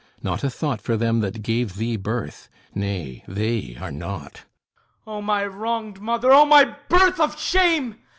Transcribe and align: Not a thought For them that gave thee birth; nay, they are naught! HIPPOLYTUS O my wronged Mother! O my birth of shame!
Not 0.23 0.43
a 0.43 0.49
thought 0.49 0.81
For 0.81 0.97
them 0.97 1.19
that 1.19 1.43
gave 1.43 1.75
thee 1.75 1.95
birth; 1.95 2.49
nay, 2.73 3.23
they 3.27 3.77
are 3.79 3.91
naught! 3.91 4.45
HIPPOLYTUS 5.01 5.05
O 5.05 5.21
my 5.21 5.45
wronged 5.45 6.01
Mother! 6.01 6.31
O 6.33 6.43
my 6.43 6.75
birth 6.89 7.19
of 7.19 7.39
shame! 7.39 7.97